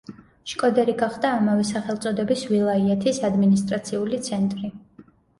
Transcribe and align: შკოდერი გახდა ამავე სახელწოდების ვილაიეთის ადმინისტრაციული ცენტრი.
შკოდერი 0.51 0.93
გახდა 1.01 1.33
ამავე 1.41 1.65
სახელწოდების 1.71 2.45
ვილაიეთის 2.51 3.19
ადმინისტრაციული 3.29 4.21
ცენტრი. 4.29 4.71